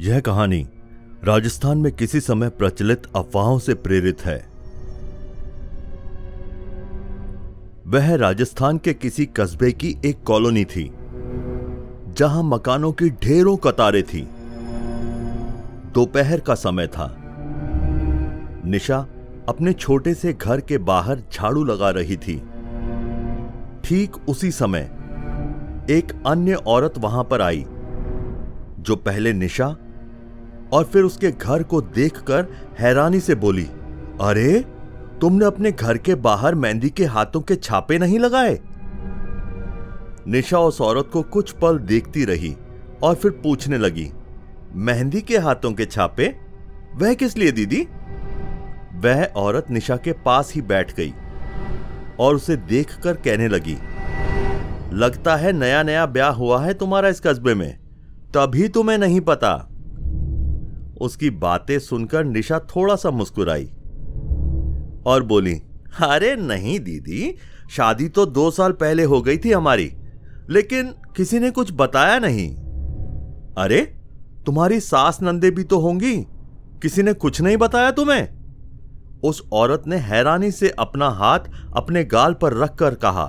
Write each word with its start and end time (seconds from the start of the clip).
यह 0.00 0.20
कहानी 0.20 0.66
राजस्थान 1.24 1.78
में 1.78 1.92
किसी 1.92 2.20
समय 2.20 2.48
प्रचलित 2.48 3.02
अफवाहों 3.16 3.58
से 3.58 3.74
प्रेरित 3.74 4.20
है। 4.20 4.36
वह 7.86 8.14
राजस्थान 8.14 8.78
के 8.78 8.94
किसी 8.94 9.26
कस्बे 9.26 9.72
की 9.72 9.94
एक 10.04 10.22
कॉलोनी 10.22 10.64
थी, 10.64 10.84
जहाँ 12.16 12.42
मकानों 12.42 12.92
की 12.92 13.10
ढेरों 13.10 13.56
कतारें 13.56 14.02
थी। 14.02 14.22
दोपहर 15.94 16.40
का 16.40 16.54
समय 16.54 16.86
था। 16.86 17.14
निशा 18.64 18.98
अपने 19.48 19.72
छोटे 19.72 20.14
से 20.14 20.32
घर 20.32 20.60
के 20.60 20.78
बाहर 20.78 21.22
झाड़ू 21.32 21.64
लगा 21.64 21.90
रही 21.90 22.16
थी। 22.16 22.38
ठीक 23.84 24.16
उसी 24.28 24.50
समय 24.50 24.90
एक 25.90 26.22
अन्य 26.26 26.54
औरत 26.54 26.98
वहाँ 26.98 27.24
पर 27.24 27.42
आई, 27.42 27.64
जो 28.78 28.96
पहले 28.96 29.32
निशा 29.32 29.76
और 30.72 30.84
फिर 30.84 31.02
उसके 31.02 31.30
घर 31.30 31.62
को 31.62 31.80
देखकर 31.80 32.46
हैरानी 32.78 33.20
से 33.20 33.34
बोली, 33.34 33.64
अरे, 34.20 34.60
तुमने 35.20 35.44
अपने 35.44 35.72
घर 35.72 35.98
के 35.98 36.14
बाहर 36.14 36.54
मेहंदी 36.54 36.90
के 36.90 37.04
हाथों 37.04 37.40
के 37.40 37.56
छापे 37.56 37.98
नहीं 37.98 38.18
लगाए? 38.18 38.58
निशा 40.26 40.58
उस 40.58 40.80
औरत 40.80 41.10
को 41.12 41.22
कुछ 41.22 41.50
पल 41.52 41.78
देखती 41.78 42.24
रही 42.24 42.56
और 43.02 43.14
फिर 43.14 43.30
पूछने 43.30 43.78
लगी, 43.78 44.10
मेहंदी 44.74 45.20
के 45.20 45.38
हाथों 45.38 45.72
के 45.72 45.84
छापे? 45.84 46.36
वह 46.94 47.14
किस 47.14 47.36
लिए, 47.36 47.52
दीदी? 47.52 47.86
वह 48.94 49.24
औरत 49.24 49.70
निशा 49.70 49.96
के 49.96 50.12
पास 50.12 50.52
ही 50.54 50.62
बैठ 50.62 50.94
गई 50.96 51.12
और 52.20 52.34
उसे 52.34 52.56
देखकर 52.56 53.14
कहने 53.16 53.48
लगी, 53.48 53.76
लगता 54.92 55.36
है 55.36 55.52
नया 55.52 55.82
नया 55.82 56.06
ब्याह 56.06 56.30
हुआ 56.30 56.62
है 56.62 56.74
तुम्हारा 56.74 57.08
इस 57.08 57.20
कस्बे 57.20 57.54
में। 57.54 57.78
तभी 58.36 58.68
तुम्हें 58.68 58.98
नहीं 58.98 59.20
पता। 59.20 59.69
उसकी 61.00 61.30
बातें 61.30 61.78
सुनकर 61.78 62.24
निशा 62.24 62.58
थोड़ा 62.70 62.96
सा 62.96 63.10
मुस्कुराई 63.10 63.64
और 65.06 65.22
बोली, 65.22 65.54
अरे 66.02 66.34
नहीं 66.36 66.78
दीदी, 66.80 67.34
शादी 67.70 68.08
तो 68.08 68.26
दो 68.26 68.50
साल 68.50 68.72
पहले 68.72 69.04
हो 69.04 69.20
गई 69.22 69.38
थी 69.38 69.52
हमारी, 69.52 69.92
लेकिन 70.50 70.92
किसी 71.16 71.38
ने 71.38 71.50
कुछ 71.50 71.72
बताया 71.72 72.18
नहीं। 72.18 72.50
अरे, 73.58 73.80
तुम्हारी 74.46 74.80
सास 74.80 75.22
नंदे 75.22 75.50
भी 75.50 75.64
तो 75.64 75.78
होंगी, 75.78 76.16
किसी 76.82 77.02
ने 77.02 77.12
कुछ 77.12 77.40
नहीं 77.40 77.56
बताया 77.56 77.90
तुम्हें? 77.90 78.28
उस 79.24 79.42
औरत 79.52 79.82
ने 79.86 79.96
हैरानी 79.96 80.50
से 80.50 80.68
अपना 80.78 81.08
हाथ 81.10 81.50
अपने 81.76 82.04
गाल 82.04 82.34
पर 82.34 82.54
रखकर 82.54 82.94
कहा। 82.94 83.26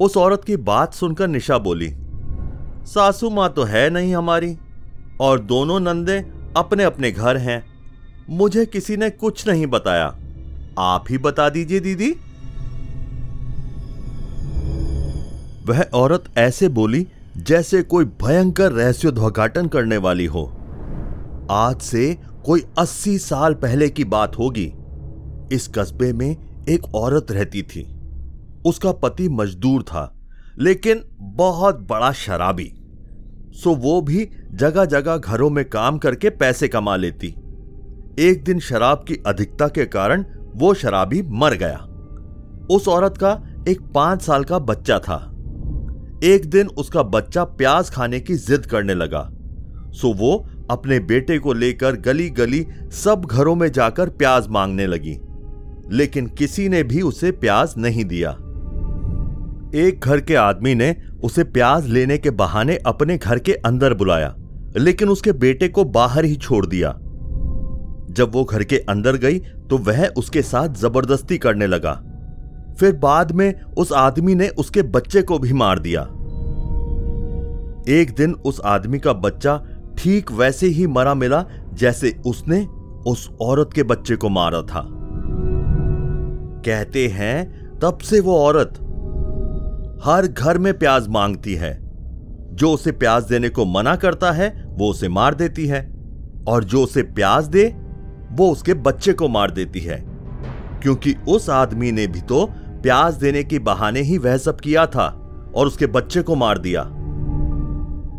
उस 0.00 0.16
औरत 0.16 0.44
की 0.44 0.56
बात 0.56 0.94
सुनकर 0.94 1.28
निशा 1.28 1.58
बोली, 1.58 1.92
सासू 2.86 3.30
माँ 3.30 3.52
तो 3.52 3.64
है 3.64 3.88
नहीं 3.90 4.14
हमारी 4.14 4.56
और 5.20 5.40
दोनों 5.40 5.80
नंदे 5.80 6.32
अपने 6.56 6.84
अपने 6.84 7.12
घर 7.12 7.36
हैं। 7.36 7.64
मुझे 8.30 8.66
किसी 8.66 8.96
ने 8.96 9.10
कुछ 9.10 9.48
नहीं 9.48 9.66
बताया। 9.66 10.18
आप 10.78 11.04
ही 11.10 11.18
बता 11.18 11.48
दीजिए, 11.48 11.80
दीदी। 11.80 12.10
वह 15.64 15.82
औरत 15.82 16.24
ऐसे 16.38 16.68
बोली 16.68 17.06
जैसे 17.36 17.82
कोई 17.82 18.04
भयंकर 18.04 18.72
रहस्योद्घाटन 18.72 19.66
करने 19.66 19.96
वाली 19.96 20.26
हो। 20.26 20.56
आज 21.50 21.80
से 21.80 22.18
कोई 22.44 22.64
अस्सी 22.78 23.18
साल 23.18 23.54
पहले 23.54 23.88
की 23.88 24.04
बात 24.04 24.38
होगी। 24.38 24.72
इस 25.52 25.68
कस्बे 25.74 26.12
में 26.12 26.36
एक 26.68 26.94
औरत 26.94 27.26
रहती 27.30 27.62
थी। 27.62 28.00
उसका 28.64 28.92
पति 28.92 29.28
मजदूर 29.28 29.82
था, 29.82 30.20
लेकिन 30.58 31.04
बहुत 31.20 31.78
बड़ा 31.80 32.12
शराबी। 32.12 32.79
सो 33.52 33.74
वो 33.74 34.02
भी 34.02 34.30
जगह 34.54 34.84
जगह 34.84 35.16
घरों 35.16 35.50
में 35.50 35.68
काम 35.68 35.98
करके 35.98 36.30
पैसे 36.30 36.68
कमा 36.68 36.96
लेती। 36.96 37.34
एक 38.18 38.42
दिन 38.44 38.58
शराब 38.58 39.04
की 39.08 39.22
अधिकता 39.26 39.68
के 39.68 39.86
कारण 39.86 40.24
वो 40.54 40.74
शराबी 40.74 41.22
मर 41.22 41.54
गया। 41.54 41.76
उस 42.70 42.88
औरत 42.88 43.14
का 43.16 43.42
एक 43.68 43.80
पाँच 43.94 44.22
साल 44.22 44.44
का 44.44 44.58
बच्चा 44.58 44.98
था। 44.98 45.26
एक 46.24 46.42
दिन 46.46 46.68
उसका 46.68 47.02
बच्चा 47.02 47.44
प्याज 47.44 47.90
खाने 47.90 48.20
की 48.20 48.34
जिद 48.34 48.66
करने 48.66 48.94
लगा। 48.94 49.30
सो 49.92 50.14
वो 50.14 50.48
अपने 50.70 50.98
बेटे 51.00 51.38
को 51.38 51.52
लेकर 51.52 51.96
गली 51.96 52.30
गली 52.30 52.66
सब 52.92 53.24
घरों 53.24 53.54
में 53.54 53.72
जाकर 53.72 54.08
प्याज 54.08 54.48
मांगने 54.48 54.86
लगी। 54.86 55.18
लेकिन 55.96 56.26
किसी 56.26 56.68
ने 56.68 56.82
भी 56.82 57.00
उसे 57.00 57.30
प्याज 57.30 57.74
नहीं 57.78 58.04
दिया। 58.04 58.36
एक 59.74 60.00
घर 60.00 60.20
के 60.20 60.34
आदमी 60.34 60.74
ने 60.74 60.94
उसे 61.24 61.44
प्याज 61.44 61.86
लेने 61.86 62.16
के 62.18 62.30
बहाने 62.30 62.76
अपने 62.86 63.16
घर 63.18 63.38
के 63.38 63.52
अंदर 63.54 63.94
बुलाया, 63.94 64.34
लेकिन 64.76 65.08
उसके 65.08 65.32
बेटे 65.32 65.68
को 65.68 65.84
बाहर 65.86 66.24
ही 66.24 66.36
छोड़ 66.36 66.64
दिया। 66.66 66.90
जब 68.10 68.30
वो 68.34 68.44
घर 68.44 68.62
के 68.64 68.78
अंदर 68.88 69.16
गई 69.16 69.38
तो 69.38 69.78
वह 69.78 70.06
उसके 70.08 70.42
साथ 70.42 70.74
ज़बरदस्ती 70.74 71.38
करने 71.38 71.66
लगा। 71.66 71.92
फिर 72.80 72.96
बाद 72.96 73.32
में 73.32 73.60
उस 73.78 73.92
आदमी 73.92 74.34
ने 74.34 74.48
उसके 74.48 74.82
बच्चे 74.82 75.22
को 75.22 75.38
भी 75.38 75.52
मार 75.52 75.78
दिया। 75.78 76.02
एक 77.94 78.14
दिन 78.16 78.34
उस 78.44 78.60
आदमी 78.64 78.98
का 78.98 79.12
बच्चा 79.12 79.56
ठीक 79.98 80.32
वैसे 80.32 80.66
ही 80.66 80.86
मरा 80.86 81.14
मिला, 81.14 81.44
जैसे 81.74 82.14
उसने 82.26 82.64
उस 83.06 83.28
औरत 83.40 83.70
के 83.74 83.82
बच्चे 83.84 84.16
को 84.16 84.28
मारा 84.28 84.62
था। 84.62 84.86
कहते 86.66 87.06
हैं, 87.08 87.78
तब 87.78 87.98
से 87.98 88.20
वो 88.20 88.36
औरत 88.38 88.78
हर 90.04 90.26
घर 90.26 90.58
में 90.58 90.78
प्याज 90.78 91.08
मांगती 91.08 91.54
है। 91.54 91.80
जो 92.52 92.72
उसे 92.72 92.92
प्याज 92.92 93.24
देने 93.24 93.48
को 93.48 93.64
मना 93.64 93.96
करता 93.96 94.32
है, 94.32 94.64
वो 94.68 94.90
उसे 94.90 95.08
मार 95.08 95.34
देती 95.34 95.66
है। 95.66 95.80
और 96.48 96.64
जो 96.64 96.82
उसे 96.82 97.02
प्याज 97.02 97.48
दे, 97.48 97.76
वो 98.32 98.50
उसके 98.52 98.74
बच्चे 98.74 99.12
को 99.12 99.28
मार 99.28 99.50
देती 99.50 99.80
है। 99.80 100.04
क्योंकि 100.82 101.14
उस 101.28 101.50
आदमी 101.50 101.92
ने 101.92 102.06
भी 102.06 102.20
तो 102.20 102.46
प्याज 102.82 103.14
देने 103.14 103.44
के 103.44 103.58
बहाने 103.58 104.00
ही 104.00 104.18
वह 104.18 104.36
सब 104.36 104.60
किया 104.60 104.86
था 104.86 105.06
और 105.54 105.66
उसके 105.66 105.86
बच्चे 105.86 106.22
को 106.22 106.34
मार 106.34 106.58
दिया। 106.58 106.82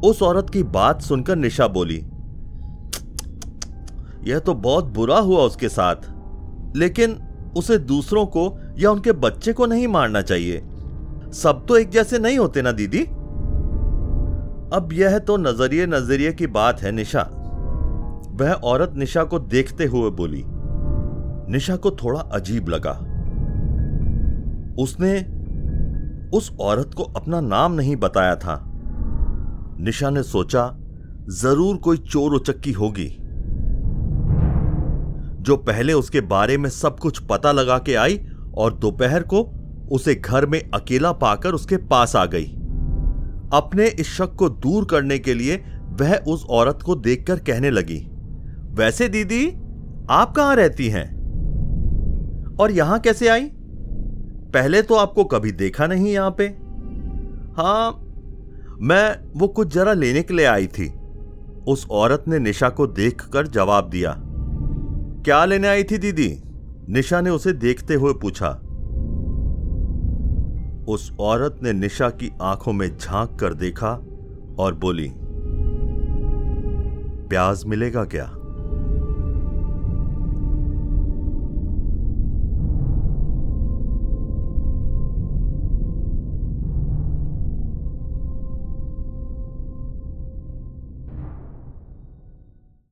उस 0.06 0.22
औरत 0.22 0.50
की 0.50 0.64
बात 0.64 1.02
सुनकर 1.02 1.36
निशा 1.36 1.68
बोली, 1.68 2.06
यह 4.32 4.40
तो 4.40 4.54
बहुत 4.54 4.86
बुरा 4.86 5.18
हुआ 5.18 5.40
उसके 5.40 5.70
साथ। 5.70 5.96
लेकिन 6.78 7.18
उसे 7.58 7.78
दूसरों 7.78 8.26
को 8.26 8.60
या 8.78 8.92
उनके 8.92 9.12
बच्चे 9.12 9.54
को 9.54 9.66
नहीं 9.66 9.88
मारना 9.88 10.22
चाहिए। 10.22 10.64
सब 11.34 11.66
तो 11.68 11.78
एक 11.78 11.90
जैसे 11.90 12.20
नहीं 12.20 12.38
होते 12.38 12.62
ना, 12.62 12.72
दीदी? 12.72 13.04
अब 14.74 14.90
यह 14.94 15.18
तो 15.20 15.38
नज़रिए 15.38 15.86
नज़रिए 15.88 16.32
की 16.34 16.48
बात 16.48 16.82
है, 16.82 16.92
निशा। 16.92 17.22
वह 18.32 18.52
औरत 18.54 18.94
निशा 18.96 19.24
को 19.24 19.40
देखते 19.40 19.86
हुए 19.86 20.10
बोली, 20.12 20.44
निशा 21.52 21.76
को 21.76 21.92
थोड़ा 21.92 22.20
अजीब 22.20 22.70
लगा। 22.70 22.92
उसने, 24.84 25.14
उस 26.38 26.52
औरत 26.62 26.94
को 26.94 27.04
अपना 27.04 27.42
नाम 27.42 27.74
नहीं 27.74 27.96
बताया 27.96 28.36
था। 28.36 28.60
निशा 29.80 30.10
ने 30.10 30.24
सोचा, 30.24 30.70
ज़रूर 31.30 31.78
कोई 31.78 31.98
चोर 31.98 32.34
उचक्की 32.34 32.72
होगी। 32.72 33.08
जो 35.42 35.58
पहले 35.58 35.94
उसके 35.94 36.22
बारे 36.22 36.58
में 36.58 36.70
सब 36.70 37.00
कुछ 37.00 37.20
पता 37.20 37.52
लगा 37.52 37.78
के 37.78 37.96
आई 37.96 38.20
और 38.58 38.74
दोपहर 38.74 39.24
को 39.24 39.44
उसे 39.92 40.16
घर 40.16 40.46
में 40.46 40.62
अकेला 40.74 41.12
पाकर 41.14 41.54
उसके 41.54 41.78
पास 41.88 42.16
आ 42.16 42.26
गई। 42.26 42.46
अपने 43.54 43.88
इस 43.90 44.10
शक 44.10 44.36
को 44.36 44.50
दूर 44.50 44.86
करने 44.86 45.18
के 45.20 45.34
लिए 45.34 45.64
वह 46.02 46.16
उस 46.28 46.46
औरत 46.50 46.80
को 46.86 46.96
देखकर 46.98 47.40
कहने 47.40 47.70
लगी, 47.70 47.98
वैसे 48.76 49.08
दीदी, 49.10 49.48
आप 50.10 50.34
कहाँ 50.36 50.56
रहती 50.56 50.88
हैं? 50.88 51.10
और 52.60 52.72
यहाँ 52.72 53.00
कैसे 53.00 53.28
आई? 53.28 53.50
पहले 54.54 54.82
तो 54.82 54.96
आपको 54.96 55.24
कभी 55.26 55.52
देखा 55.52 55.88
नहीं 55.88 56.08
यहाँ 56.08 56.32
पे? 56.32 56.46
हाँ, 57.58 57.92
मैं 58.82 59.40
वो 59.40 59.48
कुछ 59.48 59.74
जरा 59.74 59.94
लेने 59.94 60.22
के 60.22 60.34
लिए 60.34 60.46
आई 60.46 60.68
थी। 60.68 60.92
उस 61.68 61.86
औरत 61.92 62.24
ने 62.28 62.40
निशा 62.40 62.70
को 62.70 62.88
देखकर 62.88 63.48
जवाब 63.48 63.90
दिया, 63.90 64.16
क्या 65.26 65.44
लेने 65.46 65.68
आई 65.68 65.84
थी 65.84 65.98
दीदी? 65.98 66.36
निशा 66.90 67.22
ने 67.22 67.30
उसे 67.30 67.54
देखते 67.54 67.94
हुए 67.94 68.14
पूछा 68.14 68.50
उस 70.88 71.12
औरत 71.20 71.60
ने 71.64 71.74
निशा 71.74 72.10
की 72.10 72.32
आँखों 72.42 72.74
में 72.74 72.98
झाँक 72.98 73.38
कर 73.40 73.54
देखा 73.54 73.92
और 74.60 74.74
बोली, 74.74 75.12
प्याज 77.30 77.64
मिलेगा 77.66 78.06
क्या? 78.06 78.26